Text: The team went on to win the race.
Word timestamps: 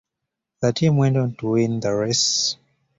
The 0.63 0.73
team 0.73 0.97
went 0.97 1.15
on 1.15 1.35
to 1.35 1.49
win 1.51 1.79
the 1.79 1.93
race. 1.93 2.55